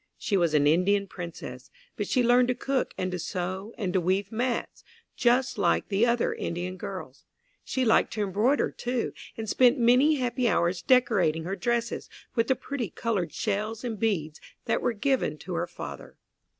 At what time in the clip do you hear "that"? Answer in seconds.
14.65-14.81